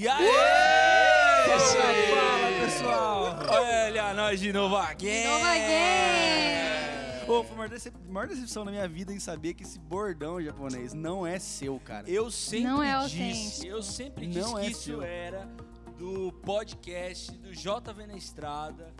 [0.00, 0.28] E aí?
[1.44, 2.14] Fala, Isso aí.
[2.14, 3.36] fala, pessoal.
[3.48, 5.10] Olha nós de novo aqui.
[5.10, 5.44] De novo.
[7.40, 7.96] Ô, foi a maior, decep...
[8.08, 12.08] maior decepção na minha vida em saber que esse bordão japonês não é seu, cara.
[12.08, 13.66] Eu sempre Não é disse, autêntico.
[13.66, 15.02] eu sempre disse Não que é isso seu.
[15.02, 15.48] era
[15.98, 18.94] do podcast do JV na Estrada.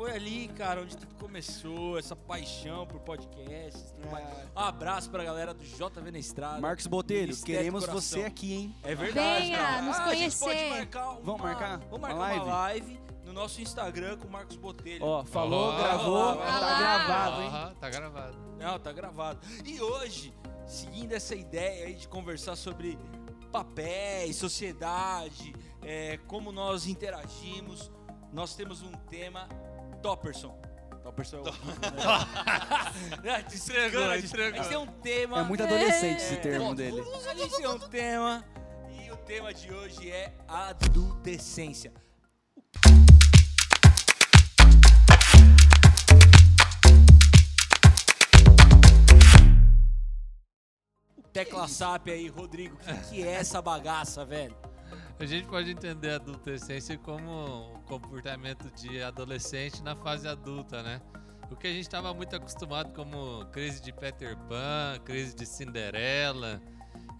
[0.00, 3.92] Foi ali, cara, onde tudo começou, essa paixão por podcasts.
[3.92, 4.26] tudo mais.
[4.56, 6.58] Um abraço pra galera do JV na Estrada.
[6.58, 8.74] Marcos Botelho, queremos você aqui, hein?
[8.82, 9.82] É verdade, Venha cara.
[9.82, 10.70] nos Ah, a gente pode conhecer.
[10.70, 14.56] marcar uma, Vamos marcar Vamos uma marcar uma live no nosso Instagram com o Marcos
[14.56, 15.04] Botelho.
[15.04, 16.78] Ó, falou, Ó, gravou, ó, tá ó.
[16.78, 17.76] gravado, hein?
[17.78, 18.38] Tá gravado.
[18.58, 19.40] Não, tá gravado.
[19.66, 20.32] E hoje,
[20.66, 22.98] seguindo essa ideia aí de conversar sobre
[23.52, 27.92] papéis, sociedade, é, como nós interagimos,
[28.32, 29.46] nós temos um tema
[30.02, 30.58] Topperson.
[31.02, 31.44] Topperson é o...
[33.30, 34.64] Ah, te Entregou, A gente entregou.
[34.64, 35.40] tem um tema...
[35.40, 36.38] É muito adolescente esse É.
[36.38, 37.02] termo dele.
[37.36, 38.44] Gente tem um tema
[38.90, 41.92] e o tema de hoje é adolescência.
[51.32, 54.56] Tecla SAP aí, Rodrigo, o que, que é essa bagaça, velho?
[55.20, 60.98] A gente pode entender a adolescência como o comportamento de adolescente na fase adulta, né?
[61.50, 66.58] O que a gente estava muito acostumado como crise de Peter Pan, crise de Cinderela,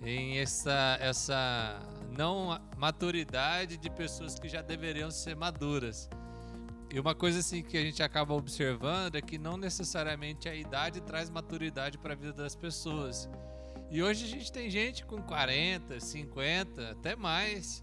[0.01, 1.79] em essa, essa
[2.17, 6.09] não maturidade de pessoas que já deveriam ser maduras.
[6.91, 11.03] E uma coisa assim que a gente acaba observando é que não necessariamente a idade
[11.03, 13.29] traz maturidade para a vida das pessoas.
[13.91, 17.83] E hoje a gente tem gente com 40, 50, até mais,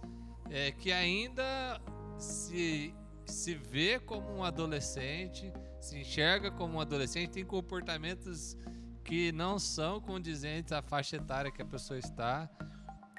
[0.49, 1.81] é, que ainda
[2.17, 2.93] se,
[3.25, 8.55] se vê como um adolescente, se enxerga como um adolescente, tem comportamentos
[9.03, 12.49] que não são condizentes à faixa etária que a pessoa está.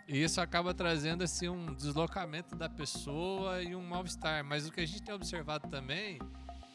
[0.07, 4.43] E isso acaba trazendo assim um deslocamento da pessoa e um mal-estar.
[4.43, 6.19] Mas o que a gente tem observado também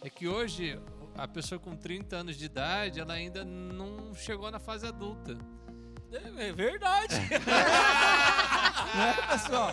[0.03, 0.79] é que hoje
[1.15, 5.35] a pessoa com 30 anos de idade, ela ainda não chegou na fase adulta.
[6.13, 7.15] É, é verdade.
[8.93, 9.71] Né, pessoal?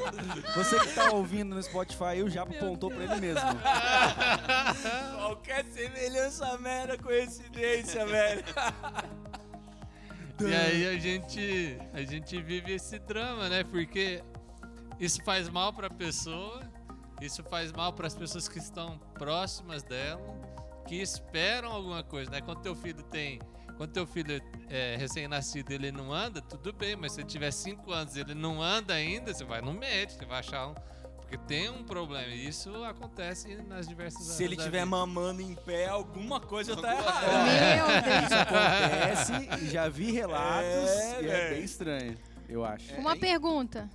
[0.57, 3.43] Você que tá ouvindo no Spotify, o Japa apontou pra ele mesmo.
[5.19, 8.43] Qualquer semelhança mera coincidência, velho.
[10.41, 13.63] E aí a gente, a gente vive esse drama, né?
[13.63, 14.25] Porque
[14.99, 16.63] isso faz mal para a pessoa,
[17.21, 20.23] isso faz mal para as pessoas que estão próximas dela,
[20.87, 22.41] que esperam alguma coisa, né?
[22.41, 23.39] Quando teu filho tem,
[23.81, 27.91] quando teu filho é recém-nascido, ele não anda, tudo bem, mas se ele tiver 5
[27.91, 30.75] anos e ele não anda ainda, você vai no médico, você vai achar um
[31.19, 34.91] porque tem um problema, e isso acontece nas diversas Se ele estiver vida.
[34.91, 37.27] mamando em pé, alguma coisa tá errada.
[37.77, 38.25] Meu Deus.
[38.25, 42.19] Isso acontece, já vi relatos É, e é bem estranho,
[42.51, 42.93] eu acho.
[42.97, 43.89] Uma pergunta.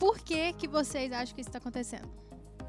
[0.00, 2.10] Por que que vocês acham que isso tá acontecendo?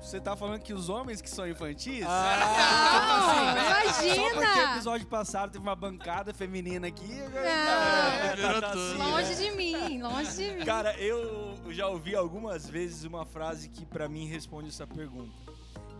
[0.04, 2.06] Você tá falando que os homens que são infantis?
[2.06, 4.74] Ah, Não, Só porque o imagina.
[4.74, 7.08] episódio passado teve uma bancada feminina aqui.
[7.08, 7.40] Não.
[7.40, 9.36] É, tá assim, Longe né?
[9.36, 10.66] de mim, longe de mim.
[10.66, 15.34] Cara, eu já ouvi algumas vezes uma frase que pra mim responde essa pergunta.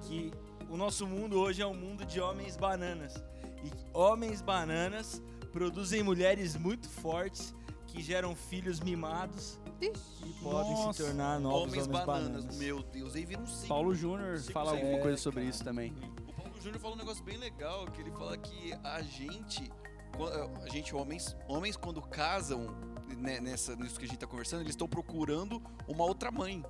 [0.02, 0.32] Que
[0.70, 3.16] o nosso mundo hoje é um mundo de homens bananas.
[3.64, 5.22] E homens bananas
[5.54, 7.56] produzem mulheres muito fortes
[7.88, 9.60] que geram filhos mimados
[9.92, 10.94] que podem Nossa.
[10.94, 12.32] se tornar novos Homens homens, bananas.
[12.46, 12.58] bananas.
[12.58, 13.68] Meu Deus, aí vira um ciclo.
[13.68, 15.50] Paulo Júnior fala alguma É, coisa sobre cara.
[15.50, 15.94] isso também.
[16.28, 19.72] O Paulo Júnior falou um negócio bem legal, que ele fala que a gente,
[20.16, 22.68] quan- a gente homens, homens quando casam,
[23.18, 26.64] né, nessa, nisso que a gente tá conversando, eles estão procurando uma outra mãe.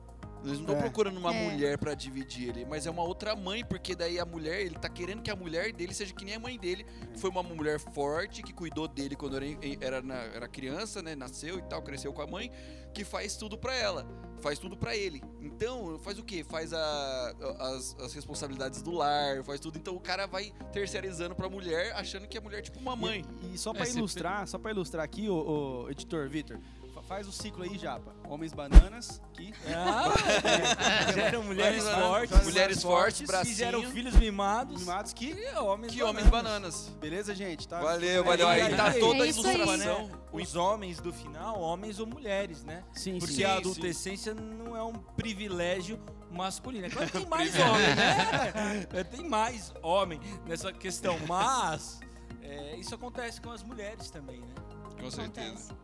[0.43, 0.81] Eles não estão É.
[0.81, 1.49] procurando uma É.
[1.51, 4.89] mulher pra dividir ele, mas é uma outra mãe, porque daí a mulher, ele tá
[4.89, 6.85] querendo que a mulher dele seja que nem a mãe dele.
[7.17, 9.45] Foi uma mulher forte, que cuidou dele quando era,
[9.79, 11.15] era, na- era criança, né?
[11.15, 12.51] Nasceu e tal, cresceu com a mãe,
[12.93, 14.05] que faz tudo pra ela,
[14.41, 15.21] faz tudo pra ele.
[15.41, 16.43] Então, faz o quê?
[16.43, 19.77] Faz a- as, as responsabilidades do lar, faz tudo.
[19.77, 23.23] Então o cara vai terceirizando pra mulher, achando que a mulher é tipo uma mãe.
[23.43, 26.59] E, e só pra É, ilustrar, só para ilustrar aqui, o, editor Vitor,
[27.07, 28.13] faz o ciclo aí, Japa.
[28.27, 33.55] Homens bananas, que Ah, geram mulheres Bananas, fortes, mulheres fortes, que bracinho.
[33.55, 34.79] geram filhos mimados.
[34.79, 35.31] mimados que...
[35.31, 36.75] E homens Que homens bananas.
[36.87, 36.99] bananas.
[36.99, 37.67] Beleza, gente?
[37.67, 37.79] Tá?
[37.79, 38.47] Valeu, valeu.
[38.47, 38.99] Aí, aí, tá aí.
[38.99, 39.55] toda a É isso aí.
[39.55, 40.11] ilustração.
[40.31, 42.83] Os homens do final, homens ou mulheres, né?
[42.93, 43.43] Sim, Porque sim.
[43.43, 45.99] a adolescência não é um privilégio
[46.31, 46.87] masculino.
[46.87, 48.87] É claro que tem mais homem, né?
[48.93, 51.19] É, Tem mais homem nessa questão.
[51.27, 51.99] Mas
[52.41, 54.53] é, isso acontece com as mulheres também, né?
[54.99, 55.75] Com certeza.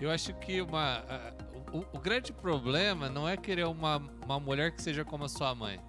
[0.00, 1.32] Eu acho que uma, a-
[1.72, 5.54] o, o grande problema não é querer uma, uma mulher que seja como a sua
[5.54, 5.80] mãe.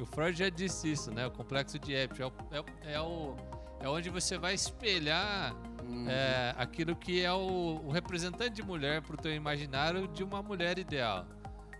[0.00, 1.26] O Freud já disse isso, né?
[1.26, 2.22] O complexo de Édipo.
[2.50, 2.58] É,
[2.90, 3.36] é, é, o,
[3.80, 9.02] é onde você vai espelhar Hum, é, aquilo que é o, o representante de mulher
[9.02, 11.26] para o teu imaginário de uma mulher ideal.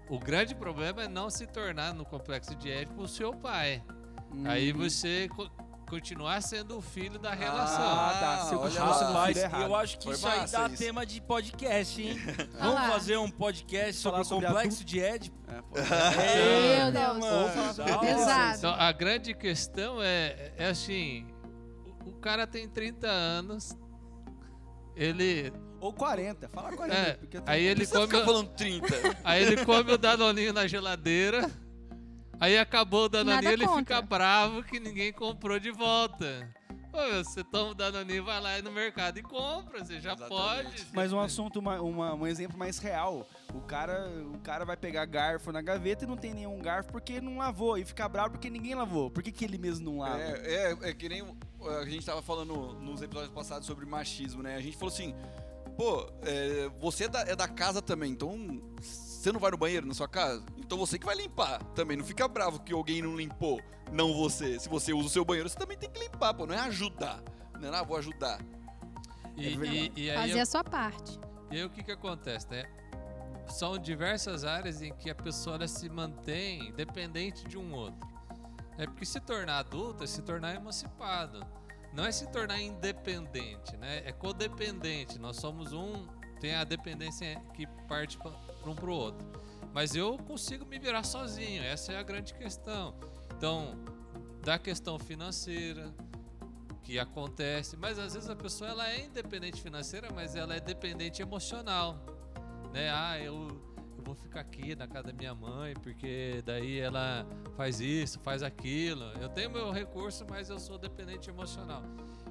[0.08, 3.82] o grande problema é não se tornar no complexo de Édipo o seu pai.
[4.46, 4.78] Aí Hum.
[4.78, 5.28] você
[5.90, 7.82] continuar sendo o filho da relação.
[7.84, 8.44] Ah, tá.
[8.46, 9.62] Se eu olha continuar sendo filho errado.
[9.62, 10.76] eu acho que Foi isso aí massa dá isso.
[10.82, 12.16] tema de podcast, hein?
[12.58, 12.88] Ah Vamos lá.
[12.92, 15.36] fazer um podcast sobre Falar o sobre complexo de Édipo?
[15.48, 15.74] É, pô.
[16.76, 18.00] Meu Deus.
[18.00, 18.58] Pesado.
[18.58, 21.26] Então, a grande questão é, é assim:
[22.04, 23.76] o, o cara tem 30 anos,
[24.96, 26.94] ele, Ou 40, fala 40.
[27.00, 28.86] É, porque eu tô- aí ele Precisa come, ficar falando 30.
[29.24, 31.50] aí ele come o danoninho na geladeira,
[32.40, 33.78] aí acabou o danoninho, ele contra.
[33.98, 36.48] fica bravo que ninguém comprou de volta.
[36.92, 40.28] Ô, meu, você toma o danoninho, vai lá no mercado e compra, você já Exatamente.
[40.82, 40.86] pode.
[40.92, 43.28] Mas um assunto, uma- uma- um exemplo mais real.
[43.54, 47.20] O cara, o cara vai pegar garfo na gaveta e não tem nenhum garfo porque
[47.20, 47.78] não lavou.
[47.78, 49.08] E fica bravo porque ninguém lavou.
[49.08, 50.20] Por que, que ele mesmo não lava?
[50.20, 51.22] É, é, é que nem
[51.80, 54.56] a gente tava falando nos episódios passados sobre machismo, né?
[54.56, 55.14] A gente falou assim,
[55.76, 59.86] pô, é, você é da, é da casa também, então você não vai no banheiro
[59.86, 60.44] na sua casa?
[60.70, 61.96] Então você que vai limpar também.
[61.96, 64.56] Não fica bravo que alguém não limpou, não você.
[64.60, 66.46] Se você usa o seu banheiro, você também tem que limpar, pô.
[66.46, 67.20] Não é ajudar.
[67.60, 68.40] Não é, ah, vou ajudar.
[69.36, 71.18] E, É e- e aí Fazer eu- a sua parte.
[71.50, 72.62] E aí o que que acontece, né?
[73.48, 78.08] São diversas áreas em que a pessoa ela se mantém dependente de um outro.
[78.78, 81.44] É porque se tornar adulto é se tornar emancipado.
[81.92, 84.02] Não é se tornar independente, né?
[84.04, 85.18] É codependente.
[85.18, 86.06] Nós somos um,
[86.40, 88.30] tem a dependência que parte para
[88.70, 89.40] um para o outro.
[89.72, 91.62] Mas eu consigo me virar sozinho.
[91.62, 92.94] Essa é a grande questão.
[93.36, 93.78] Então,
[94.42, 95.94] da questão financeira,
[96.90, 101.22] que acontece, mas às vezes a pessoa ela é independente financeira, mas ela é dependente
[101.22, 102.04] emocional,
[102.72, 102.90] né?
[102.90, 103.48] Ah, eu,
[103.96, 107.24] eu vou ficar aqui na casa da minha mãe porque daí ela
[107.56, 109.04] faz isso, faz aquilo.
[109.20, 111.84] Eu tenho meu recurso, mas eu sou dependente emocional.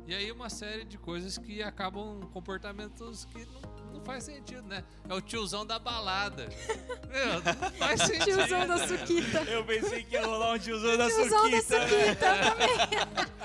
[0.06, 4.84] E aí uma série de coisas que acabam comportamentos que não, não faz sentido, né?
[5.08, 6.48] É o tiozão da balada.
[7.10, 8.24] Meu, não faz sentido.
[8.26, 9.40] Tiozão da suquita.
[9.44, 11.88] Eu pensei que ia rolar um tiozão da Tiozão da suquita.
[11.88, 13.30] suquita.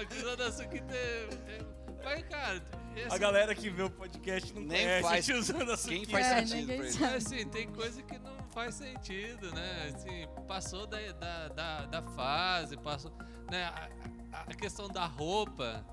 [0.00, 1.28] O tiozão da suquita é...
[1.48, 1.60] é-
[2.04, 2.62] Mas, cara...
[2.96, 5.76] esse- A galera que vê o podcast não Nem conhece faz- o tiozão da Quem
[5.76, 6.10] suquita.
[6.12, 6.92] faz É, sentido ninguém pra ele?
[6.94, 7.14] sabe.
[7.16, 9.92] Assim, tem coisa que não faz sentido, né?
[9.94, 13.12] Assim, passou da, da, da, da fase, passou.
[13.50, 13.64] Né?
[13.64, 13.88] A-
[14.32, 15.84] a questão da roupa,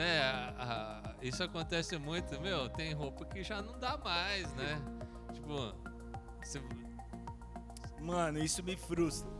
[0.00, 0.20] né?
[0.22, 4.80] A- a- isso acontece muito, meu, tem roupa que já não dá mais, né?
[5.34, 5.74] Tipo,
[6.42, 6.62] se-
[8.00, 9.30] Mano, isso me frustra.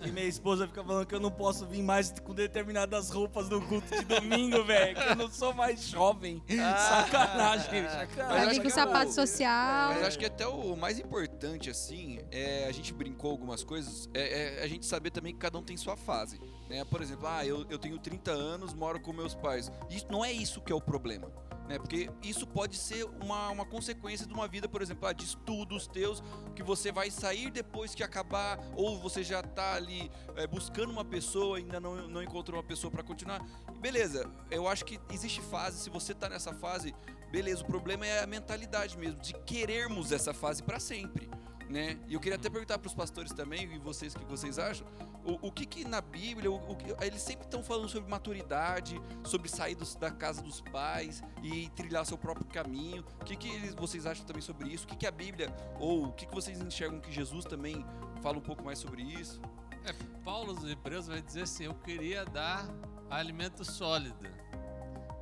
[0.00, 3.60] Porque minha esposa fica falando que eu não posso vir mais com determinadas roupas no
[3.60, 4.96] culto de domingo, velho.
[4.96, 6.42] Que eu não sou mais jovem.
[6.48, 8.46] Sacanagem, Mas Vai sacanagem.
[8.48, 9.90] acho vir com sapato o- social.
[9.92, 14.60] Mas acho que até o mais importante, assim, é a gente brincou algumas coisas, é,
[14.60, 16.40] é a gente saber também que cada um tem sua fase.
[16.68, 16.82] Né?
[16.84, 19.70] Por exemplo, ah, eu, eu tenho 30 anos, moro com meus pais.
[19.90, 21.30] Isso, não é isso que é o problema.
[21.70, 21.78] Né?
[21.78, 25.86] Porque isso pode ser uma, uma consequência de uma vida, por exemplo, ah, de estudos
[25.86, 26.20] teus,
[26.56, 31.04] que você vai sair depois que acabar, ou você já tá ali é, buscando uma
[31.04, 33.40] pessoa, ainda não, não encontrou uma pessoa para continuar.
[33.78, 36.92] Beleza, eu acho que existe fase, se você tá nessa fase,
[37.30, 41.30] beleza, o problema é a mentalidade mesmo, de querermos essa fase para sempre.
[41.70, 41.96] Né?
[42.08, 44.84] E eu queria até perguntar para os pastores também, e vocês, o que vocês acham?
[45.24, 49.00] O, o que que na Bíblia, o, o que- eles sempre estão falando sobre maturidade,
[49.22, 53.04] sobre sair dos- da casa dos pais e trilhar seu próprio caminho.
[53.20, 54.84] O que, que eles- vocês acham também sobre isso?
[54.84, 57.86] O que, que a Bíblia, ou o que, que vocês enxergam que Jesus também
[58.20, 59.40] fala um pouco mais sobre isso?
[59.84, 59.92] é,
[60.24, 62.66] Paulo dos Hebreus vai dizer assim: eu queria dar
[63.08, 64.28] alimento sólido,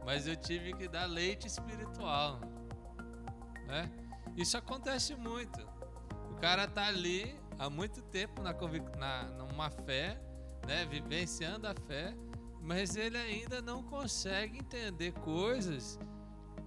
[0.04, 2.40] mas eu tive que dar leite espiritual.
[3.66, 3.90] Né?
[4.34, 5.76] Isso acontece muito.
[6.40, 8.52] Cara tá ali há muito tempo na,
[8.96, 10.20] na numa fé,
[10.66, 12.14] né, vivenciando a fé,
[12.62, 15.98] mas ele ainda não consegue entender coisas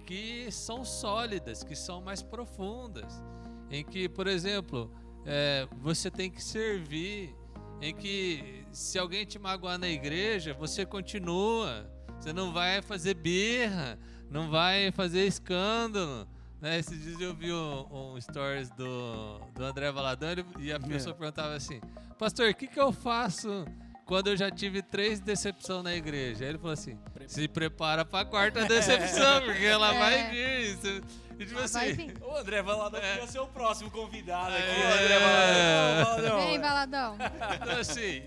[0.04, 3.22] que são sólidas, que são mais profundas,
[3.70, 4.92] em que, por exemplo,
[5.24, 7.34] é, você tem que servir,
[7.80, 13.98] em que se alguém te magoar na igreja, você continua, você não vai fazer birra,
[14.30, 16.28] não vai fazer escândalo.
[16.62, 16.78] Né?
[16.78, 20.28] Esses dias eu vi um, um stories do, do André Valadão
[20.60, 21.80] e a pessoa perguntava assim:
[22.16, 23.64] Pastor, o que, que eu faço
[24.06, 26.44] quando eu já tive três decepções na igreja?
[26.44, 29.98] Aí ele falou assim: Se prepara pra quarta decepção, porque ela É.
[29.98, 30.60] vai vir.
[30.76, 31.02] Isso-
[31.40, 32.12] E tipo assim.
[32.22, 33.14] O André Valadão É.
[33.14, 34.62] podia ser o próximo convidado aqui.
[34.62, 34.84] É.
[34.88, 36.04] O André Valadão.
[36.04, 36.46] Valadão.
[36.46, 37.16] Vem, baladão.
[37.60, 38.22] Então, assim,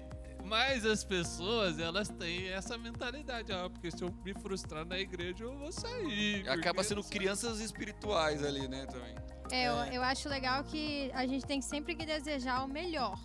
[0.46, 3.52] mas as pessoas, elas têm essa mentalidade.
[3.52, 6.48] Ah, porque se eu me frustrar na igreja, eu vou sair.
[6.48, 9.16] Acaba sendo crianças espirituais ali, né, também.
[9.52, 13.20] É, eu, eu acho legal que a gente tem sempre que desejar o melhor,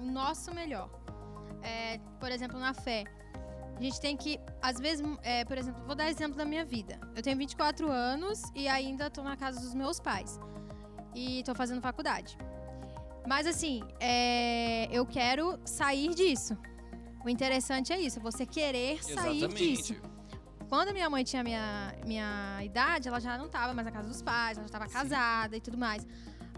[0.00, 0.88] o nosso melhor.
[1.62, 3.04] É, por exemplo, na fé.
[3.76, 7.00] A gente tem que, às vezes, é, por exemplo, vou dar exemplo da minha vida.
[7.16, 10.38] Eu tenho 24 anos e ainda estou na casa dos meus pais.
[11.14, 12.36] E estou fazendo faculdade.
[13.26, 16.56] Mas assim, é, eu quero sair disso.
[17.24, 19.92] O interessante é isso, você querer sair disso.
[19.94, 20.20] Exatamente.
[20.68, 24.22] Quando minha mãe tinha minha, minha idade, ela já não estava mais na casa dos
[24.22, 26.06] pais, ela já estava casada e tudo mais.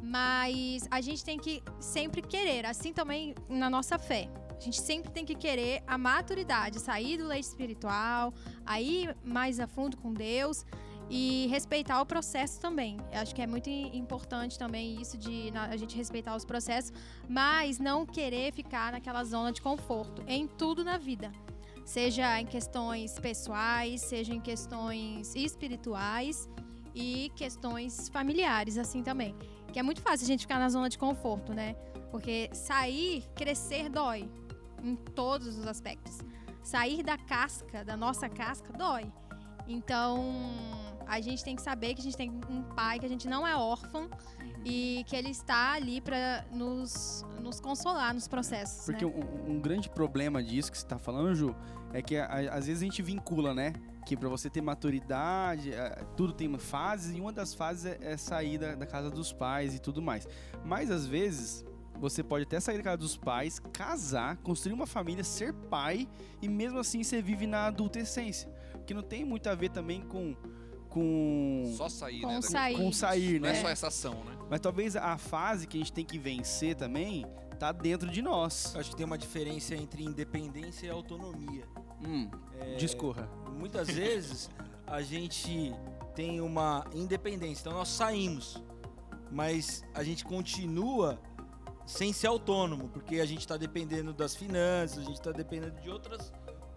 [0.02, 4.28] Mas a gente tem que sempre querer, assim também na nossa fé.
[4.54, 8.32] A gente sempre tem que querer a maturidade, sair do leite espiritual,
[8.66, 10.64] aí mais a fundo com Deus
[11.10, 12.96] e respeitar o processo também.
[13.12, 16.92] Eu acho que é muito importante também isso de a gente respeitar os processos,
[17.28, 21.32] mas não querer ficar naquela zona de conforto em tudo na vida.
[21.84, 26.48] Seja em questões pessoais, seja em questões espirituais
[26.94, 29.34] e questões familiares, assim também.
[29.72, 31.74] Que é muito fácil a gente ficar na zona de conforto, né?
[32.10, 34.30] Porque sair, crescer dói
[34.82, 36.18] em todos os aspectos.
[36.62, 39.10] Sair da casca, da nossa casca, dói.
[39.66, 40.22] Então,
[41.12, 43.46] a gente tem que saber que a gente tem um pai, que a gente não
[43.46, 44.08] é órfão
[44.64, 48.86] e que ele está ali para nos, nos consolar nos processos.
[48.86, 49.12] Porque né?
[49.46, 51.54] um, um grande problema disso que você tá falando, Ju,
[51.92, 53.74] é que a- às vezes a gente vincula, né?
[54.06, 58.16] Que pra você ter maturidade, eh, tudo tem fases, e uma das fases é, é
[58.16, 60.26] sair da, da casa dos pais e tudo mais.
[60.64, 61.62] Mas às vezes
[62.00, 66.08] você pode até sair da casa dos pais, casar, construir uma família, ser pai,
[66.40, 68.50] e mesmo assim você vive na adolescência.
[68.86, 70.34] Que não tem muito a ver também com.
[70.92, 72.34] Com Só sair, Com né?
[72.34, 72.76] da- sair.
[72.76, 73.60] com sair, Não é né?
[73.62, 74.36] só essa ação, né?
[74.50, 77.24] Mas talvez a fase que a gente tem que vencer também
[77.58, 78.74] tá dentro de nós.
[78.74, 81.64] Eu acho que tem uma diferença entre independência e autonomia.
[82.04, 82.28] Hum,
[82.76, 83.28] discorra.
[83.58, 84.50] Muitas vezes
[84.86, 85.72] a gente
[86.14, 88.62] tem uma independência, então nós saímos,
[89.30, 91.18] mas a gente continua
[91.86, 95.88] sem ser autônomo, porque a gente está dependendo das finanças, a gente está dependendo de
[95.88, 96.32] outras,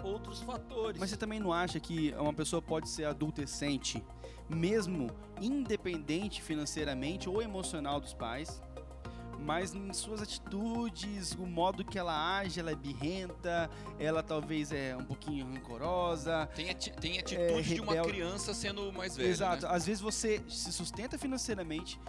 [0.06, 1.00] outros fatores.
[1.00, 4.04] Mas você também não acha que uma pessoa pode ser adultecente,
[4.50, 5.10] mesmo
[5.42, 8.62] independente financeiramente ou emocional dos pais,
[9.40, 13.70] mas em suas atitudes, o modo que ela age, ela é birrenta,
[14.00, 16.48] ela talvez é um pouquinho rancorosa.
[16.56, 19.28] Tem, ati- tem atitude de uma criança sendo mais velha.
[19.28, 19.66] Exato.
[19.66, 19.72] Né?
[19.72, 22.00] Às vezes você se sustenta financeiramente,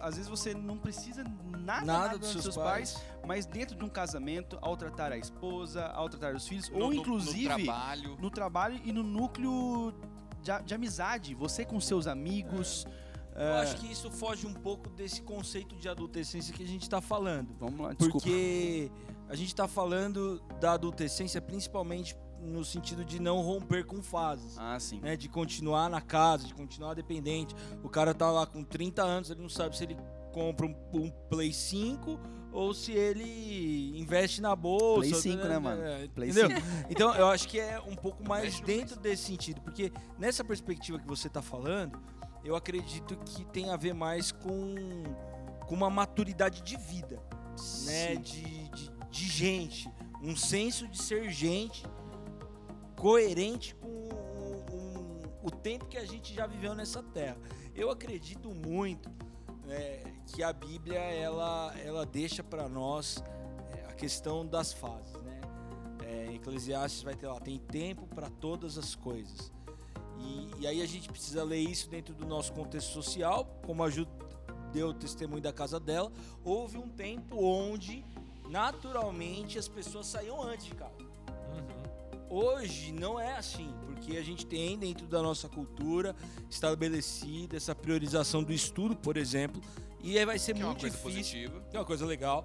[0.00, 1.24] às vezes você não precisa
[1.58, 2.92] nada, nada dos seus, pais.
[2.94, 6.76] pais, mas dentro de um casamento, ao tratar a esposa, ao tratar os filhos, No-
[6.84, 8.16] ou no- inclusive No trabalho.
[8.20, 9.94] no trabalho e no núcleo
[10.42, 12.86] de, de amizade, você com seus amigos.
[13.34, 16.82] Eu é, acho que isso foge um pouco desse conceito de adolescência que a gente
[16.82, 17.52] está falando.
[17.58, 18.12] Vamos lá, desculpa.
[18.12, 18.90] Porque
[19.28, 22.14] a gente está falando da adolescência principalmente
[22.44, 24.56] no sentido de não romper com fases.
[24.58, 25.00] Ah, sim.
[25.00, 27.54] Né, de continuar na casa, de continuar dependente.
[27.82, 29.96] O cara tá lá com 30 anos, ele não sabe se ele
[30.32, 32.18] compra um, um Play 5
[32.52, 35.08] ou se ele investe na bolsa.
[35.08, 35.82] Play 5, né, mano?
[35.82, 36.58] É, Play entendeu?
[36.90, 41.06] Então eu acho que é um pouco mais dentro desse sentido, porque nessa perspectiva que
[41.06, 42.00] você tá falando,
[42.44, 44.74] eu acredito que tem a ver mais com,
[45.66, 47.16] com uma maturidade de vida,
[47.86, 48.14] né?
[48.14, 48.20] Sim.
[48.20, 49.90] De, de, de gente,
[50.22, 51.84] um senso de ser gente
[53.04, 57.36] coerente com o- o tempo que a gente já viveu nessa terra.
[57.74, 59.10] Eu acredito muito
[59.68, 63.22] é, que a Bíblia ela, ela deixa para nós
[63.76, 65.38] é, a questão das fases, né?
[66.02, 69.52] É, Eclesiastes vai ter lá tem tempo para todas as coisas.
[70.18, 73.90] E, e aí a gente precisa ler isso dentro do nosso contexto social, como a
[73.90, 74.06] Ju
[74.72, 76.10] deu o testemunho da casa dela.
[76.42, 78.02] Houve um tempo onde
[78.48, 81.13] naturalmente as pessoas saíam antes de casa.
[82.34, 86.16] Hoje não é assim, porque a gente tem dentro da nossa cultura
[86.50, 89.62] estabelecida essa priorização do estudo, por exemplo,
[90.02, 91.12] e aí vai ser Que é uma muito coisa difícil,
[91.50, 91.60] positiva.
[91.70, 92.44] que é uma coisa legal,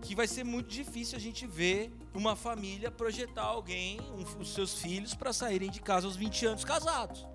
[0.00, 4.74] que vai ser muito difícil a gente ver uma família projetar alguém, um- os seus
[4.80, 7.26] filhos, para saírem de casa aos 20 anos casados.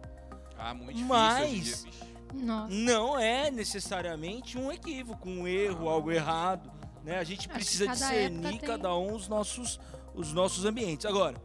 [0.58, 2.16] Ah, muito difícil Mas- hoje em dia, bicho.
[2.34, 2.74] Nossa.
[2.74, 6.72] Não é necessariamente um equívoco, um erro, algo errado.
[7.04, 7.20] Né?
[7.20, 9.80] A gente Acho precisa cada discernir tem- cada um os nossos,
[10.16, 11.06] os nossos ambientes.
[11.06, 11.36] Agora,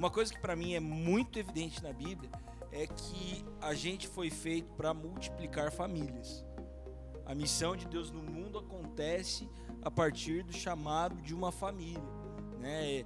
[0.00, 2.30] uma coisa que para mim é muito evidente na Bíblia
[2.72, 6.42] é que a gente foi feito para multiplicar famílias.
[7.26, 9.46] A missão de Deus no mundo acontece
[9.82, 12.02] a partir do chamado de uma família.
[12.58, 13.00] Né?
[13.00, 13.04] É-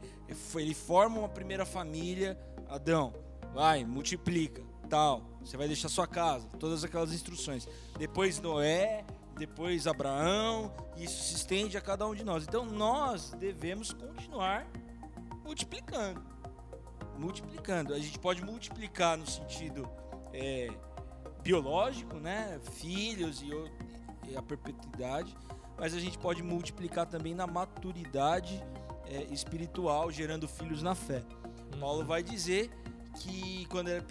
[0.54, 3.12] Ele forma uma primeira família, Adão,
[3.52, 5.20] vai, multiplica, tal.
[5.40, 7.66] Você vai deixar sua casa, todas aquelas instruções.
[7.98, 9.04] Depois Noé,
[9.36, 12.44] depois Abraão, isso se estende a cada um de nós.
[12.44, 14.64] Então nós devemos continuar
[15.42, 16.33] multiplicando.
[17.18, 17.94] Multiplicando.
[17.94, 19.88] A gente pode multiplicar no sentido
[20.32, 20.68] é,
[21.42, 22.60] biológico, né?
[22.72, 23.50] Filhos e,
[24.30, 25.36] e a perpetuidade,
[25.78, 28.62] mas a gente pode multiplicar também na maturidade
[29.06, 31.22] é, espiritual, gerando filhos na fé.
[31.78, 32.70] Paulo vai dizer
[33.20, 34.04] que quando era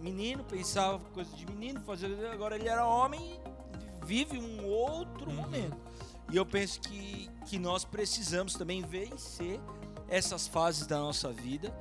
[0.00, 3.20] menino pensava coisa de menino, fazia agora ele era homem
[4.02, 5.36] e vive um outro Uhum.
[5.36, 5.76] momento.
[6.30, 9.60] E eu penso que, que nós precisamos também vencer
[10.08, 11.72] essas fases da nossa vida,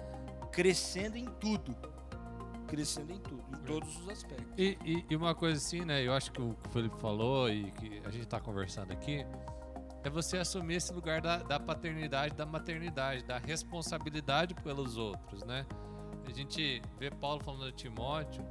[0.55, 1.75] crescendo em tudo.
[2.65, 4.53] Crescendo em tudo, em todos os aspectos.
[4.57, 6.01] E, e- e uma coisa assim, né?
[6.01, 9.25] Eu acho que o Felipe falou e que a gente tá conversando aqui
[10.03, 15.65] é você assumir esse lugar da, da paternidade, da maternidade, da responsabilidade pelos outros, né?
[16.25, 18.43] A gente vê Paulo falando de Timóteo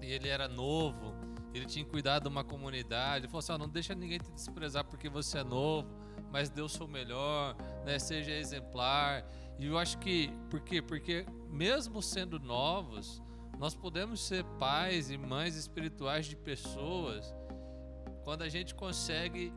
[0.00, 1.14] e ele era novo,
[1.54, 3.18] ele tinha cuidado de uma comunidade.
[3.18, 5.88] Ele falou assim: ó, não deixa ninguém te desprezar porque você é novo,
[6.32, 7.54] mas o seu melhor,
[7.84, 7.98] né?
[7.98, 9.24] Seja exemplar.
[9.62, 10.82] E eu acho que, por quê?
[10.82, 13.22] Porque mesmo sendo novos,
[13.60, 17.32] nós podemos ser pais e mães espirituais de pessoas
[18.24, 19.54] quando a gente consegue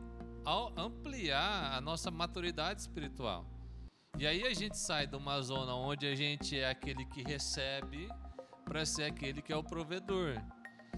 [0.76, 3.44] ampliar a nossa maturidade espiritual.
[4.16, 8.08] E aí a gente sai de uma zona onde a gente é aquele que recebe
[8.64, 10.40] para ser aquele que é o provedor.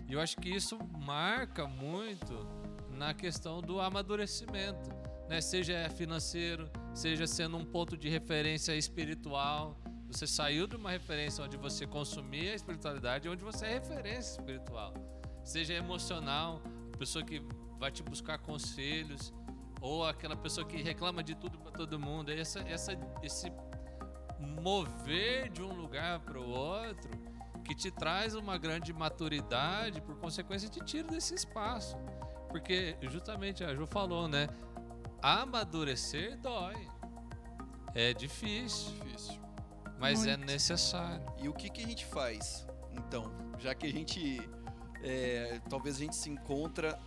[0.07, 2.47] E eu acho que isso marca muito
[2.91, 4.91] na questão do amadurecimento,
[5.31, 5.41] né?
[5.41, 9.81] Seja financeiro, seja sendo um ponto de referência espiritual.
[10.09, 14.93] Você saiu de uma referência onde você consumia a espiritualidade, onde você é referência espiritual.
[15.45, 16.61] Seja emocional,
[16.99, 17.41] pessoa que
[17.79, 19.33] vai te buscar conselhos,
[19.81, 22.33] ou aquela pessoa que reclama de tudo para todo mundo.
[22.33, 23.53] Essa, essa, esse
[24.61, 27.11] mover de um lugar para o outro
[27.65, 31.97] que te traz uma grande maturidade, por consequência, te tira desse espaço.
[32.49, 34.49] Porque, justamente, a Ju falou, né?
[35.23, 36.77] Amadurecer dói.
[37.95, 39.41] É difícil, Difícil.
[39.99, 40.51] mas é Muito.
[40.51, 41.25] necessário.
[41.39, 43.33] E o que, que a gente faz, então?
[43.59, 44.41] Já que a gente.
[45.03, 46.99] é, talvez a gente se encontra.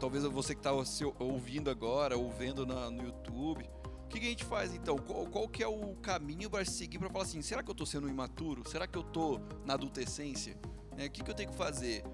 [0.00, 3.64] Talvez você que está se ouvindo agora, ou vendo na- no YouTube.
[4.04, 4.96] O que, que a gente faz então?
[4.98, 7.86] Qual, qual que é o caminho para seguir para falar assim: será que eu tô
[7.86, 8.68] sendo imaturo?
[8.68, 10.56] Será que eu tô na adolescência?
[10.96, 12.04] Né, O que, que eu tenho que fazer?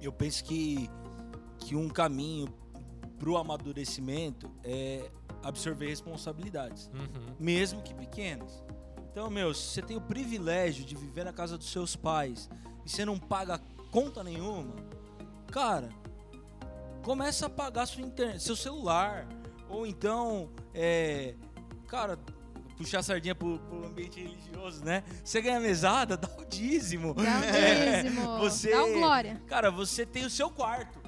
[0.00, 0.88] Eu penso que,
[1.58, 2.46] que um caminho
[3.18, 5.10] pro amadurecimento é
[5.42, 7.34] absorver responsabilidades, Uhum.
[7.38, 8.62] mesmo que pequenas.
[9.10, 12.50] Então, meu, se você tem o privilégio de viver na casa dos seus pais
[12.84, 13.58] e você não paga
[13.90, 14.74] conta nenhuma,
[15.50, 15.88] cara,
[17.02, 19.26] começa a pagar sua internet, seu celular,
[19.68, 21.34] ou então, é,
[21.88, 22.18] cara,
[22.76, 25.02] puxar a sardinha pro, pro ambiente religioso, né?
[25.24, 27.14] Você ganha mesada, dá o dízimo.
[27.14, 28.38] Dá um É, dízimo.
[28.38, 29.42] você- Dá um glória.
[29.46, 31.05] Cara, você tem o seu quarto.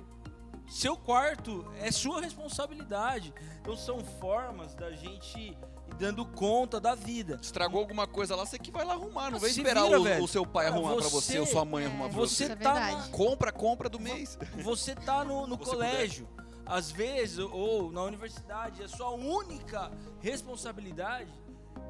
[0.69, 3.33] Seu quarto é sua responsabilidade.
[3.61, 5.59] Então são formas da gente ir
[5.99, 7.39] dando conta da vida.
[7.43, 9.31] Estragou alguma coisa lá, você que vai lá arrumar.
[9.31, 11.47] Não Ah, vai esperar vira, o, o seu pai Cara, arrumar pra você- você ou
[11.47, 12.53] sua mãe É, arrumar pra Você você.
[12.53, 14.39] é tá na, Compra, compra do mês.
[14.63, 16.29] você tá no, no Você colégio.
[16.67, 21.33] Às vezes, ou na universidade, a sua única responsabilidade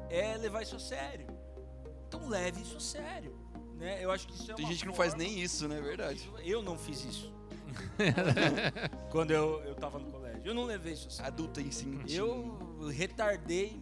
[0.09, 1.27] é levar isso a sério.
[2.07, 3.37] Então leve isso a sério.
[3.75, 4.03] Né?
[4.03, 5.79] Eu acho que isso é Tem uma gente que não faz nem isso, né?
[5.81, 6.29] Verdade.
[6.43, 7.33] Eu não fiz isso.
[9.11, 10.41] Quando eu, eu tava no colégio.
[10.45, 11.21] Eu não levei isso.
[11.21, 11.87] Adulta em si.
[12.09, 12.57] Eu
[12.91, 13.81] retardei.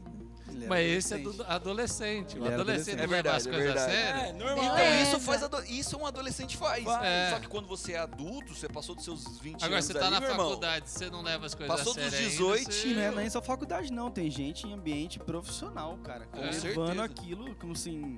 [0.50, 1.36] Ele Mas esse é adolescente.
[1.38, 2.40] do adolescente.
[2.40, 2.96] O adolescente adolescente.
[2.96, 3.92] não É leva as verdade, é coisas a verdade.
[3.92, 4.22] sério.
[4.22, 4.64] É, normal.
[4.64, 5.02] Então Beleza.
[5.12, 6.86] isso faz ado- isso um adolescente faz.
[7.04, 7.30] É.
[7.32, 10.00] Só que quando você é adulto, você passou dos seus 20 Agora anos você tá
[10.06, 10.46] ali, na meu irmão.
[10.48, 13.02] faculdade, você não leva as coisas Passou a sério dos ainda, 18, você- E não
[13.02, 14.10] é nem só faculdade, não.
[14.10, 16.26] Tem gente em ambiente profissional, cara.
[16.28, 17.04] Com levando certeza.
[17.04, 18.18] aquilo como assim,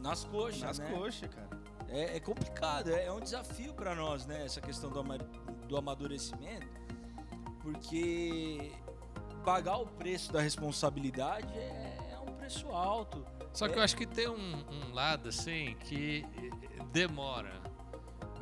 [0.00, 0.90] Nas coxas, nas né?
[0.90, 1.65] coxas, cara.
[1.88, 4.44] É, é complicado, é, é um desafio pra nós, né?
[4.44, 5.18] Essa questão do, ama-
[5.68, 6.66] do amadurecimento,
[7.62, 8.72] porque
[9.44, 13.24] pagar o preço da responsabilidade é, é um preço alto.
[13.52, 17.62] Só que eu acho que tem um, um lado assim que eh, demora.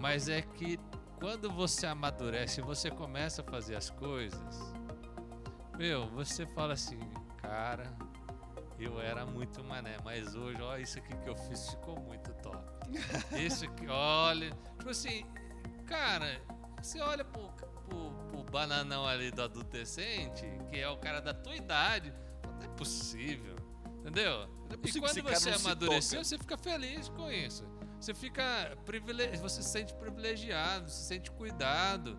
[0.01, 0.79] Mas é que
[1.21, 4.75] quando você amadurece, você começa a fazer as coisas,
[5.79, 6.99] meu, você fala assim,
[7.39, 7.97] cara,
[8.79, 12.74] eu era muito mané, mas hoje, ó, isso aqui que eu fiz ficou muito top.
[13.39, 15.25] Isso aqui, olha, tipo assim,
[15.87, 16.41] cara,
[16.81, 17.49] você olha pro,
[17.89, 22.13] pro, pro bananão ali do adolescente, que é o cara da tua idade,
[22.45, 23.57] não é possível,
[24.01, 24.49] entendeu?
[24.71, 27.65] É E que esse quando você amadureceu, você fica feliz com isso.
[28.01, 29.37] Você fica privile...
[29.39, 32.19] você se sente privilegiado, se sente cuidado.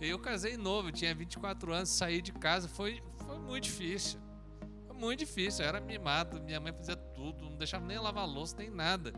[0.00, 4.20] Eu casei novo, eu tinha 24 anos, saí de casa, foi, foi muito difícil.
[4.84, 8.56] Foi muito difícil, eu era mimado, minha mãe fazia tudo, não deixava nem lavar louça,
[8.56, 9.12] nem nada.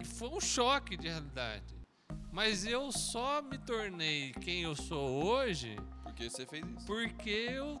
[0.00, 1.78] E, foi um choque de realidade.
[2.32, 6.86] Mas eu só me tornei quem eu sou hoje Porque você fez isso.
[6.86, 7.80] porque eu,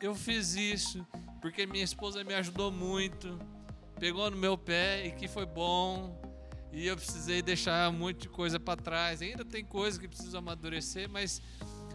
[0.00, 1.06] eu fiz isso,
[1.40, 3.38] porque minha esposa me ajudou muito,
[3.98, 6.18] pegou no meu pé e que foi bom.
[6.72, 9.22] E eu precisei deixar um monte de coisa para trás.
[9.22, 11.42] Ainda tem coisa que preciso amadurecer, mas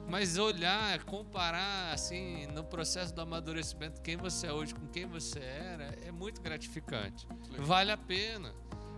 [0.08, 5.40] mas olhar, comparar assim no processo do amadurecimento quem você é hoje com quem você
[5.40, 7.28] era é muito gratificante.
[7.58, 8.54] Vale a pena.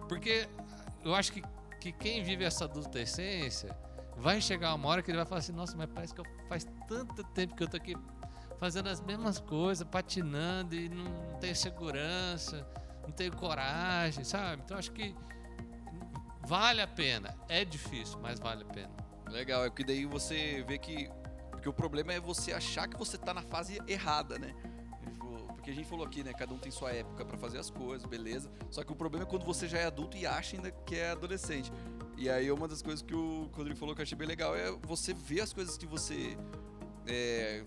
[0.07, 0.47] Porque
[1.03, 1.41] eu acho que,
[1.79, 3.75] que quem vive essa adolescência
[4.15, 6.65] vai chegar uma hora que ele vai falar assim, nossa, mas parece que eu, faz
[6.87, 7.95] tanto tempo que eu tô aqui
[8.59, 12.67] fazendo as mesmas coisas, patinando e não tenho segurança,
[13.03, 14.63] não tenho coragem, sabe?
[14.65, 15.15] Então acho que
[16.45, 17.35] vale a pena.
[17.47, 18.91] É difícil, mas vale a pena.
[19.29, 21.09] Legal, é que daí você vê que.
[21.51, 24.55] Porque o problema é você achar que você tá na fase errada, né?
[25.67, 26.31] Porque a gente falou aqui, né?
[26.31, 28.49] Cada um tem sua época pra fazer as coisas, beleza.
[28.71, 31.09] Só que o problema é quando você já é adulto e acha ainda que é
[31.09, 31.73] adolescente.
[32.15, 34.71] E aí uma das coisas que o Rodrigo falou que eu achei bem legal é
[34.83, 36.37] você ver as coisas que você
[37.05, 37.65] é,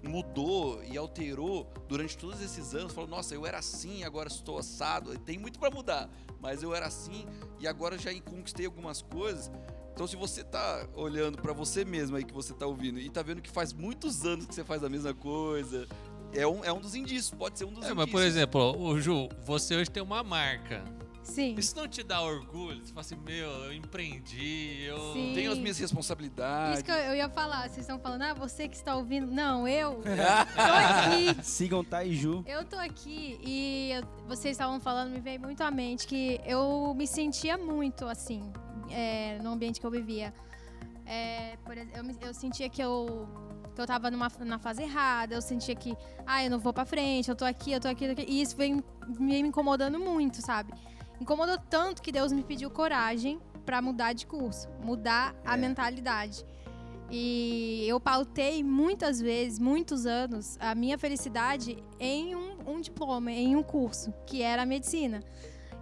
[0.00, 2.92] mudou e alterou durante todos esses anos.
[2.92, 5.18] Falou, nossa, eu era assim, agora estou assado.
[5.18, 6.08] Tem muito pra mudar,
[6.40, 7.26] mas eu era assim
[7.58, 9.50] e agora já conquistei algumas coisas.
[9.92, 13.22] Então, se você tá olhando pra você mesmo aí que você tá ouvindo e tá
[13.22, 15.86] vendo que faz muitos anos que você faz a mesma coisa,
[16.34, 17.96] é um, é um dos indícios, pode ser um dos É, indícios.
[17.96, 20.82] mas por exemplo, o Ju, você hoje tem uma marca.
[21.22, 21.54] Sim.
[21.56, 22.80] Isso não te dá orgulho?
[22.84, 25.12] Você fala assim, meu, eu empreendi, eu.
[25.12, 25.32] Sim.
[25.34, 26.76] Tenho as minhas responsabilidades.
[26.78, 27.62] Isso que eu, eu ia falar.
[27.68, 29.30] Vocês estão falando, ah, você que está ouvindo.
[29.30, 31.44] Não, eu tô aqui.
[31.44, 32.42] Sigam Taiju.
[32.48, 36.92] Eu tô aqui e eu- vocês estavam falando, me veio muito à mente que eu
[36.96, 38.50] me sentia muito assim,
[38.90, 40.34] é, no ambiente que eu vivia.
[41.06, 41.86] É, por eu,
[42.22, 43.28] eu sentia que eu,
[43.74, 46.84] que eu tava numa, na fase errada, eu sentia que, ah, eu não vou pra
[46.84, 48.30] frente, eu tô aqui, eu tô aqui, eu tô aqui.
[48.30, 48.84] E isso veio me
[49.18, 50.72] me incomodando muito, sabe?
[51.20, 55.56] Incomodou tanto que Deus me pediu coragem pra mudar de curso, mudar a É.
[55.56, 56.44] mentalidade.
[57.10, 63.56] E eu pautei muitas vezes, muitos anos, a minha felicidade em um, um diploma, em
[63.56, 65.20] um curso, que era a medicina.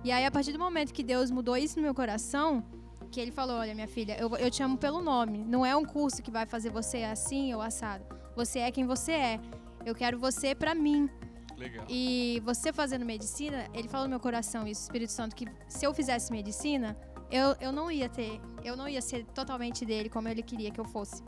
[0.02, 2.64] E aí, a partir do momento que Deus mudou isso no meu coração,
[3.08, 5.44] que ele falou: Olha, minha filha, eu, eu te amo pelo nome.
[5.44, 8.04] Não é um curso que vai fazer você assim ou assado.
[8.36, 9.40] Você é quem você é.
[9.84, 11.08] Eu quero você pra mim.
[11.56, 11.84] Legal.
[11.88, 15.92] E você fazendo medicina, ele falou no meu coração isso, Espírito Santo, que se eu
[15.92, 16.96] fizesse medicina,
[17.30, 20.78] eu, eu não ia ter, eu não ia ser totalmente dele como ele queria que
[20.80, 21.20] eu fosse.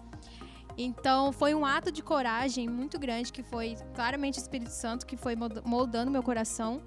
[0.78, 5.16] Então foi um ato de coragem muito grande, que foi claramente o Espírito Santo que
[5.16, 6.80] foi molda- moldando meu coração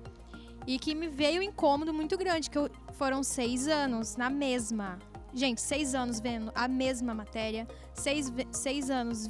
[0.65, 4.99] e que me veio um incômodo muito grande, que eu- foram seis anos na mesma.
[5.33, 9.29] Gente, seis anos vendo a mesma matéria, seis, seis anos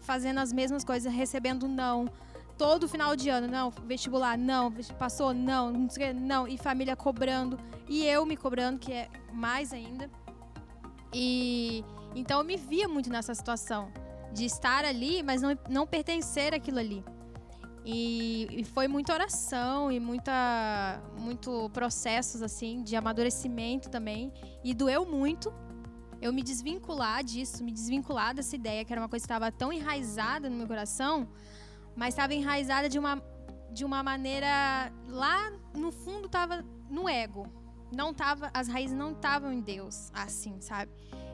[0.00, 2.06] fazendo as mesmas coisas, recebendo não,
[2.58, 7.58] todo final de ano, não, vestibular, não, passou, não, não, e família cobrando,
[7.88, 10.10] e eu me cobrando, que é mais ainda.
[11.12, 11.84] E
[12.14, 13.88] então eu me via muito nessa situação
[14.32, 17.04] de estar ali, mas não, não pertencer àquilo ali.
[17.88, 24.32] E, e foi muita oração e muita muito processos assim de amadurecimento também
[24.64, 25.54] e doeu muito
[26.20, 29.72] eu me desvincular disso, me desvincular dessa ideia que era uma coisa que estava tão
[29.72, 31.28] enraizada no meu coração,
[31.94, 33.22] mas estava enraizada de uma
[33.72, 37.46] de uma maneira lá no fundo estava no ego.
[37.92, 40.90] Não tava, as raízes não estavam em Deus, assim, sabe?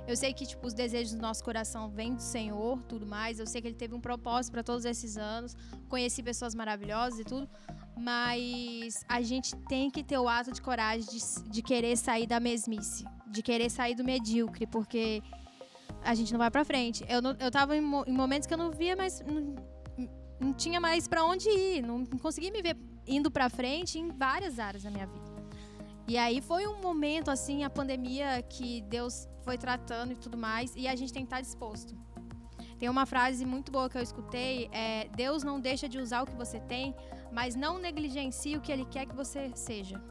[0.07, 3.39] Eu sei que tipo os desejos do nosso coração vêm do Senhor, tudo mais.
[3.39, 5.57] Eu sei que ele teve um propósito para todos esses anos.
[5.89, 7.49] Conheci pessoas maravilhosas e tudo,
[7.97, 12.41] mas a gente tem que ter o ato de coragem de, de querer sair da
[12.41, 15.23] mesmice, de querer sair do medíocre, porque
[16.05, 17.05] a gente não vai pra frente.
[17.09, 19.21] Eu, não, eu tava em, em momentos que eu não via mais.
[19.21, 19.55] Não,
[20.41, 21.83] não tinha mais pra onde ir.
[21.83, 25.32] Não, não conseguia me ver indo pra frente em várias áreas da minha vida.
[26.09, 30.75] E aí foi um momento, assim, a pandemia, que Deus foi tratando e tudo mais,
[30.77, 31.95] e a gente tem que estar disposto.
[32.79, 36.27] Tem uma frase muito boa que eu escutei: é, Deus não deixa de usar o
[36.27, 36.95] que você tem,
[37.31, 40.03] mas não negligencie o que Ele quer que você seja.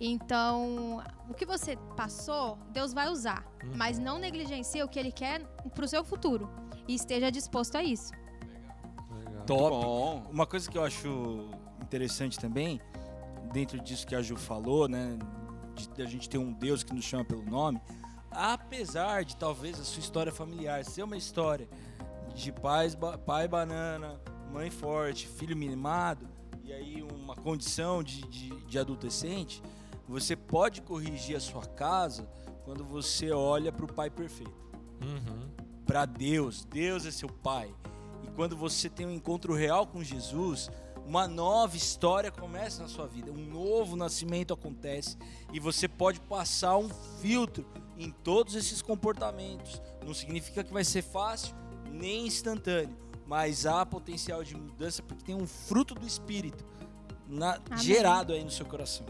[0.00, 3.72] Então, o que você passou, Deus vai usar, Uhum.
[3.74, 5.42] mas não negligencie o que Ele quer
[5.74, 6.48] para o seu futuro
[6.86, 8.12] e esteja disposto a isso.
[9.24, 9.44] Legal.
[9.44, 9.70] Top.
[9.70, 10.22] Bom.
[10.30, 11.50] Uma coisa que eu acho
[11.82, 12.80] interessante também,
[13.52, 15.18] dentro disso que a Ju falou, né?
[15.74, 17.80] De, de a gente ter um Deus que nos chama pelo nome,
[18.30, 21.68] apesar de talvez a sua história familiar ser uma história
[22.34, 24.20] de pais, pai banana,
[24.52, 26.28] mãe forte, filho mimado,
[26.64, 29.62] e aí uma condição de, de, de adolescente,
[30.06, 32.28] você pode corrigir a sua casa
[32.64, 34.68] quando você olha para o pai perfeito
[35.00, 35.48] Uhum.
[35.86, 36.64] para Deus.
[36.64, 37.72] Deus é seu pai.
[38.24, 40.70] E quando você tem um encontro real com Jesus,
[41.08, 45.16] uma nova história começa na sua vida, um novo nascimento acontece
[45.52, 46.88] e você pode passar um
[47.20, 47.64] filtro
[47.98, 49.80] em todos esses comportamentos.
[50.06, 51.54] Não significa que vai ser fácil
[51.90, 52.94] nem instantâneo,
[53.26, 56.62] mas há potencial de mudança porque tem um fruto do espírito
[57.26, 59.06] na- gerado aí no seu coração.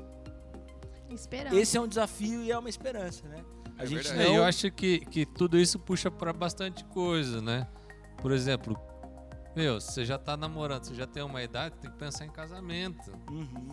[1.10, 1.58] Esperando.
[1.58, 3.44] Esse é um desafio e é uma esperança, né?
[3.76, 7.66] A É gente não eu acho que, que tudo isso puxa pra bastante coisa, né?
[8.20, 8.78] Por exemplo,
[9.58, 13.10] meu, você já tá namorando, você já tem uma idade, tem que pensar em casamento.
[13.28, 13.68] Uhum.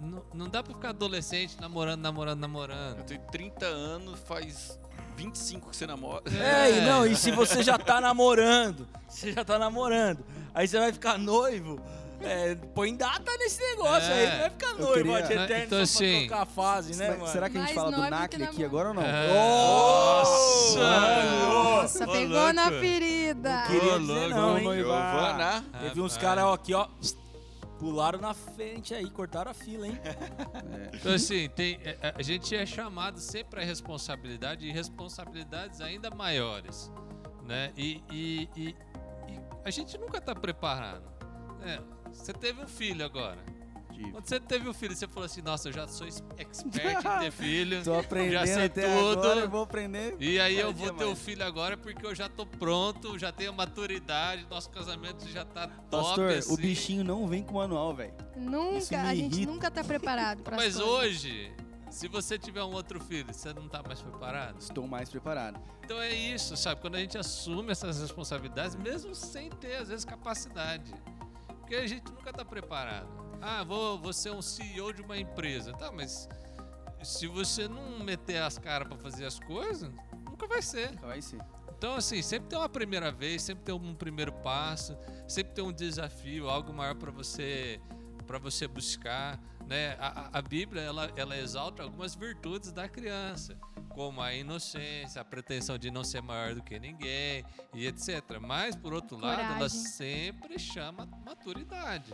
[0.00, 2.98] N- não dá pra ficar adolescente namorando, namorando, namorando.
[2.98, 4.76] Eu tenho 30 anos, faz
[5.16, 6.24] 25 que você namora.
[6.36, 10.76] É, e não, e se você já tá namorando, você já tá namorando, aí você
[10.80, 11.80] vai ficar noivo,
[12.20, 14.12] é, põe data nesse negócio É.
[14.26, 16.46] aí, não vai ficar noivo, queria- de Né, eterno então, só pra assim, trocar a
[16.46, 17.26] fase, né, mano?
[17.28, 18.66] Será que a gente Mas fala do não Nacre aqui namora.
[18.66, 19.02] agora ou não?
[19.02, 19.34] É.
[19.34, 20.80] Nossa!
[21.46, 22.80] Nossa, Ô, pegou na louco.
[22.80, 23.64] ferida.
[23.66, 24.78] Queria Ô, dizer louco, não, hein?
[24.78, 25.64] Giovana.
[25.80, 26.88] Teve uns caras aqui, ó,
[27.78, 29.98] pularam na frente aí, cortaram a fila, hein?
[30.94, 36.10] Então, assim, tem, é, é, a gente é chamado sempre à responsabilidade e responsabilidades ainda
[36.10, 36.90] maiores,
[37.44, 37.70] né?
[37.76, 38.74] E, e- e-
[39.28, 41.04] e a gente nunca está preparado.
[41.60, 41.78] né?
[42.12, 43.38] Você teve um filho agora.
[43.92, 44.10] Tive.
[44.10, 47.30] Quando você teve um filho, você falou assim, nossa, eu já sou expert em ter
[47.32, 47.82] filho.
[47.82, 49.20] Tô aprendendo já sei até tudo.
[49.20, 50.16] agora, eu vou aprender.
[50.20, 51.18] E aí eu vou ter um mais.
[51.20, 56.08] filho agora porque eu já tô pronto, já tenho maturidade, nosso casamento já tá top,
[56.08, 56.52] Pastor, assim.
[56.52, 58.12] o bichinho não vem com manual, velho.
[58.36, 59.52] Nunca, a gente irrita.
[59.52, 61.50] nunca tá preparado para Mas hoje,
[61.88, 64.60] se você tiver um outro filho, você não tá mais preparado?
[64.60, 65.58] Estou mais preparado.
[65.82, 66.82] Então é isso, sabe?
[66.82, 70.92] Quando a gente assume essas responsabilidades, mesmo sem ter, às vezes, capacidade.
[71.66, 73.08] Porque a gente nunca está preparado.
[73.42, 75.72] Ah, vou, vou ser um CEO de uma empresa.
[75.72, 76.28] Tá, mas
[77.02, 79.92] se você não meter as caras para fazer as coisas,
[80.24, 80.94] nunca vai ser.
[81.00, 81.40] Vai ser.
[81.76, 85.72] Então, assim, sempre tem uma primeira vez, sempre tem um primeiro passo, sempre tem um
[85.72, 87.80] desafio, algo maior para você
[88.28, 89.96] para você buscar, né?
[90.00, 93.56] A, a- a Bíblia ela, ela exalta algumas virtudes da criança,
[93.96, 98.38] como a inocência, a pretensão de não ser maior do que ninguém e etc.
[98.38, 99.68] Mas por outro lado, ela Coragem.
[99.80, 102.12] sempre chama maturidade.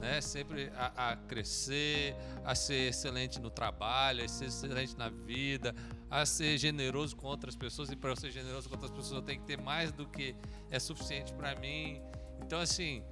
[0.00, 0.20] Né?
[0.20, 5.74] Sempre a, a crescer, a ser excelente no trabalho, a ser excelente na vida,
[6.10, 7.90] a ser generoso com outras pessoas.
[7.90, 10.36] E para eu ser generoso com outras pessoas, eu tenho que ter mais do que
[10.70, 12.02] é suficiente para mim.
[12.42, 13.02] Então, assim,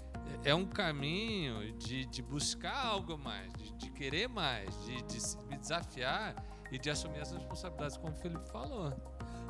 [0.45, 5.21] é é um caminho de, de buscar algo mais, de, de querer mais, de, de
[5.21, 6.35] se- me desafiar
[6.73, 8.93] e de assumir as responsabilidades, como o Felipe falou.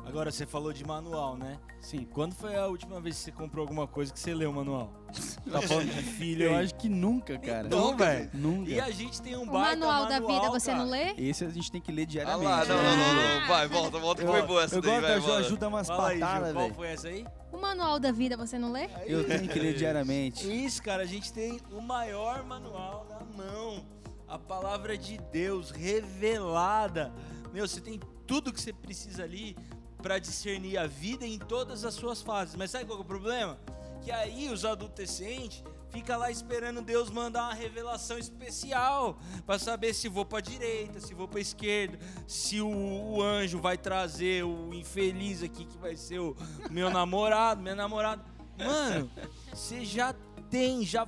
[0.05, 1.57] Agora, você falou de manual, né?
[1.79, 2.05] Sim.
[2.13, 4.91] Quando foi a última vez que você comprou alguma coisa que você leu o manual?
[5.49, 6.65] Tá falando de filho Eu aí.
[6.65, 7.67] acho que nunca, cara.
[7.67, 8.29] Então, velho.
[8.33, 8.69] Nunca.
[8.71, 10.83] E a gente tem um O baita manual da vida você cara.
[10.83, 11.13] não lê?
[11.17, 12.45] Esse a gente tem que ler Ah diariamente.
[12.49, 13.47] lá, não, não, não, não.
[13.47, 16.53] Vai, volta, volta que foi boa essa eu daí, gosto vai, ajuda umas Fala patadas,
[16.53, 16.75] qual velho.
[16.75, 17.25] foi essa aí?
[17.51, 18.89] O manual da vida você não lê?
[19.05, 20.65] Eu tenho que ler diariamente.
[20.65, 23.85] Isso, cara, a gente tem o maior manual na mão.
[24.33, 27.13] A palavra de Deus revelada.
[27.53, 29.55] Meu, você tem tudo que você precisa ali
[30.01, 32.55] para discernir a vida em todas as suas fases.
[32.55, 33.59] Mas sabe qual é o problema?
[34.01, 40.09] Que aí os adolescentes fica lá esperando Deus mandar uma revelação especial para saber se
[40.09, 45.43] vou para direita, se vou para esquerda, se o, o anjo vai trazer o infeliz
[45.43, 46.35] aqui que vai ser o
[46.71, 48.25] meu namorado, minha namorada.
[48.57, 49.11] Mano,
[49.53, 50.11] você já
[50.49, 51.05] tem, já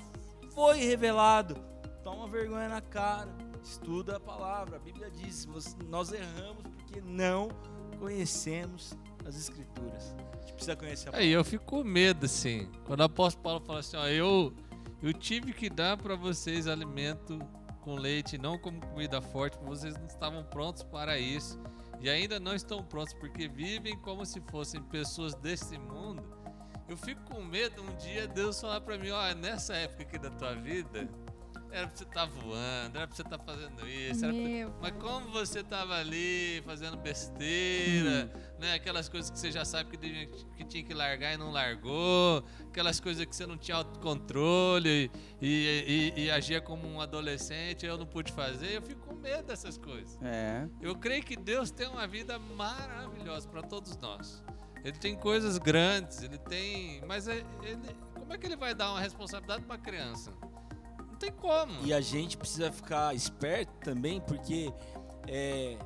[0.53, 1.73] foi revelado.
[2.05, 3.35] Toma vergonha na cara.
[3.63, 4.75] Estuda a palavra.
[4.75, 7.49] A Bíblia diz: "Você- nós erramos porque não
[7.99, 10.15] conhecemos as Escrituras.
[10.33, 11.25] A gente precisa conhecer a palavra.
[11.25, 12.69] Aí eu fico com medo, assim.
[12.85, 14.53] Quando o apóstolo Paulo fala assim, ó, eu,
[15.01, 17.39] eu tive que dar para vocês alimento
[17.81, 21.59] com leite, não como comida forte, porque vocês não estavam prontos para isso.
[21.99, 26.23] E ainda não estão prontos, porque vivem como se fossem pessoas desse mundo.
[26.87, 30.29] Eu fico com medo um dia Deus falar para mim, ó, nessa época aqui da
[30.29, 31.09] tua vida,
[31.75, 34.79] era pra você estar voando, era pra você estar fazendo isso, era pra...
[34.81, 38.73] Mas como você tava ali fazendo besteira, né?
[38.73, 42.43] Aquelas coisas que você já sabe que, tinha- que tinha que largar e não largou,
[42.69, 45.11] aquelas coisas que você não tinha autocontrole
[45.41, 49.15] e, e, e, e agia como um adolescente, eu não pude fazer, eu fico com
[49.15, 50.17] medo dessas coisas.
[50.21, 50.67] É.
[50.81, 54.43] Eu creio que Deus tem uma vida maravilhosa para todos nós.
[54.83, 57.01] Ele tem coisas grandes, ele tem.
[57.07, 57.79] Mas é- ele,
[58.13, 60.31] como é que ele vai dar uma responsabilidade para uma criança?
[61.15, 61.71] Não tem como.
[61.85, 64.69] E a gente precisa ficar esperto também, porque
[65.27, 65.77] é,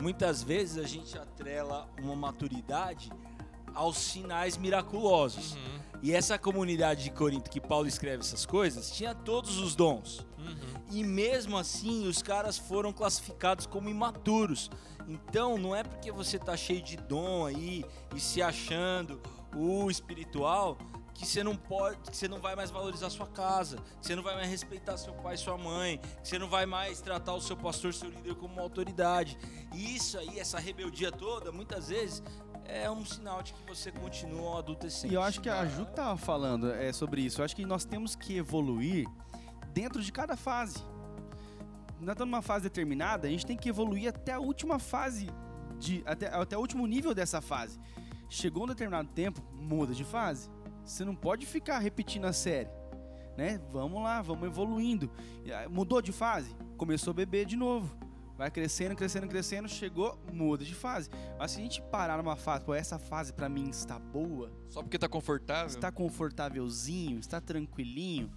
[0.00, 3.10] muitas vezes a gente atrela uma maturidade
[3.74, 5.54] aos sinais miraculosos.
[5.54, 10.24] Uhum, E essa comunidade de Corinto que Paulo escreve essas coisas tinha todos os dons.
[10.38, 10.78] uhum.
[10.92, 14.70] E mesmo assim, os caras foram classificados como imaturos.
[15.08, 19.20] Então, não é porque você tá cheio de dom aí e se achando
[19.56, 20.78] o espiritual
[21.18, 24.22] que você não pode, que você não vai mais valorizar sua casa, que você não
[24.22, 27.56] vai mais respeitar seu pai sua mãe, que você não vai mais tratar o seu
[27.56, 29.36] pastor, seu líder como uma autoridade.
[29.74, 32.22] E isso aí, essa rebeldia toda, muitas vezes
[32.64, 35.10] é um sinal de que você continua adolescente.
[35.10, 37.40] E eu acho que a Ju que tava falando é, sobre isso.
[37.40, 39.08] Eu acho que nós temos que evoluir
[39.72, 40.78] dentro de cada fase.
[42.00, 45.28] Nós estamos numa fase determinada, a gente tem que evoluir até a última fase,
[45.80, 47.80] de, até, até o último nível dessa fase.
[48.28, 50.48] Chegou um determinado tempo, muda de fase.
[50.88, 52.70] Você não pode ficar repetindo a série.
[53.36, 53.60] Né?
[53.70, 55.10] Vamos lá, vamos evoluindo.
[55.56, 56.56] Aí, Mudou de fase?
[56.76, 57.96] Começou a beber de novo.
[58.36, 61.08] vai crescendo, crescendo, crescendo, chegou, muda de fase.
[61.38, 64.80] Mas se a gente parar numa fase, pô, essa fase pra mim está boa, Só
[64.82, 65.66] porque tá confortável.
[65.66, 68.30] está confortávelzinho, está tranquilinho.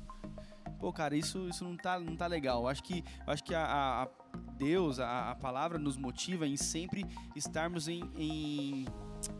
[0.79, 2.67] Pô, cara, isso, isso não, tá, não tá legal.
[2.67, 4.07] Acho que, acho que a, a- a
[4.57, 8.85] Deus, a, a palavra nos motiva em sempre estarmos em, em,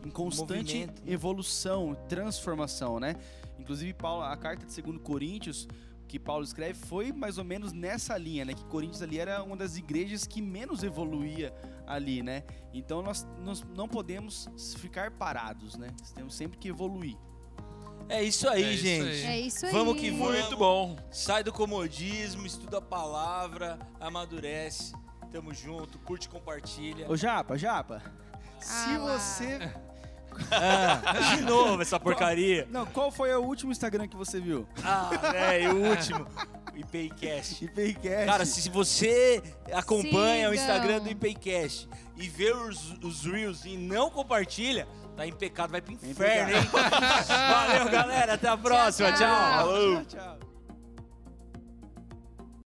[0.05, 1.11] em constante Movimento, né?
[1.13, 3.15] evolução, transformação, né?
[3.59, 5.67] Inclusive, Paulo, a carta de 2 Coríntios
[6.07, 8.53] que Paulo escreve foi mais ou menos nessa linha, né?
[8.53, 11.53] Que Coríntios ali era uma das igrejas que menos evoluía
[11.87, 12.43] ali, né?
[12.73, 15.87] Então nós, nós não podemos ficar parados, né?
[15.99, 17.15] Nós temos sempre que evoluir.
[18.09, 19.05] É isso aí, É isso gente.
[19.07, 19.23] aí.
[19.23, 19.71] É isso aí.
[19.71, 20.37] Vamos que vamos.
[20.37, 20.97] Muito bom.
[21.09, 24.93] Sai do comodismo, estuda a palavra, amadurece.
[25.31, 27.09] Tamo junto, curte, compartilha.
[27.09, 28.03] Ô Japa, Japa,
[28.61, 29.71] se Ah você...
[30.49, 32.67] Ah, de novo essa porcaria.
[32.69, 34.67] Não, qual foi o último Instagram que você viu?
[34.83, 36.25] Ah, velho, o último.
[36.73, 37.65] O IPCast.
[37.65, 38.25] IPCast.
[38.25, 39.41] Cara, se você
[39.73, 40.53] acompanha o Sigam.
[40.53, 45.81] Instagram do IPCast e vê os, os Reels e não compartilha, tá em pecado, vai
[45.81, 46.63] pro inferno, hein?
[47.27, 48.33] Valeu, galera.
[48.33, 49.09] Até a próxima.
[49.11, 49.19] tchau.
[49.19, 49.53] tchau.
[49.57, 50.05] Falou.
[50.05, 50.50] Tchau, tchau.